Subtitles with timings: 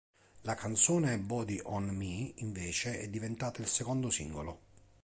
[0.45, 4.61] La canzone "Body on Me" invece è diventata il secondo singolo.